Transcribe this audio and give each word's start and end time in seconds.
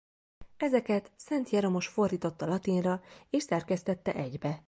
Ezeket 0.57 1.11
Szent 1.15 1.49
Jeromos 1.49 1.87
fordította 1.87 2.45
latinra 2.45 3.01
és 3.29 3.43
szerkesztette 3.43 4.13
egybe. 4.13 4.59